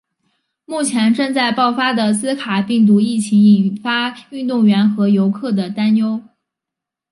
[0.65, 6.23] 目前正在爆发的兹卡病毒疫情引发运动员和游客的担忧。